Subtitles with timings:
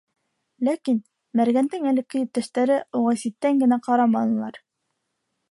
[0.69, 0.95] Ләкин
[1.41, 4.61] мәргәндең элекке иптәштәре уға ситтән генә ҡараманылар.